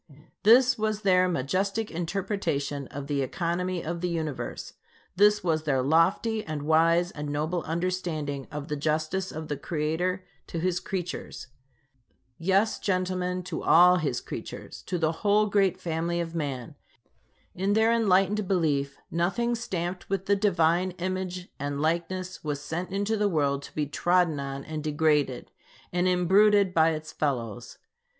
This 0.41 0.79
was 0.79 1.03
their 1.03 1.27
majestic 1.29 1.91
interpretation 1.91 2.87
of 2.87 3.05
the 3.05 3.21
economy 3.21 3.83
of 3.83 4.01
the 4.01 4.09
Universe. 4.09 4.73
This 5.15 5.43
was 5.43 5.61
their 5.61 5.83
lofty, 5.83 6.43
and 6.43 6.63
wise, 6.63 7.11
and 7.11 7.29
noble 7.29 7.61
understanding 7.65 8.47
of 8.51 8.67
the 8.67 8.75
justice 8.75 9.31
of 9.31 9.47
the 9.47 9.57
Creator 9.57 10.25
to 10.47 10.57
his 10.59 10.79
creatures. 10.79 11.49
Yes, 12.39 12.79
gentlemen, 12.79 13.43
to 13.43 13.61
all 13.61 13.97
his 13.97 14.21
creatures, 14.21 14.81
to 14.87 14.97
the 14.97 15.11
whole 15.21 15.45
great 15.45 15.79
family 15.79 16.19
of 16.19 16.33
man. 16.33 16.73
In 17.53 17.73
their 17.73 17.93
enlightened 17.93 18.47
belief, 18.47 18.97
nothing 19.11 19.53
stamped 19.53 20.09
with 20.09 20.25
the 20.25 20.35
Divine 20.35 20.93
image 20.97 21.49
and 21.59 21.79
likeness 21.79 22.43
was 22.43 22.59
sent 22.59 22.89
into 22.89 23.15
the 23.15 23.29
world 23.29 23.61
to 23.61 23.75
be 23.75 23.85
trodden 23.85 24.39
on 24.39 24.65
and 24.65 24.83
degraded, 24.83 25.51
and 25.93 26.07
imbruted 26.07 26.73
by 26.73 26.89
its 26.89 27.11
fellows. 27.11 27.77